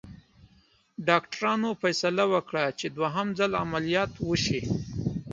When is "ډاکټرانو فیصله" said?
1.07-2.23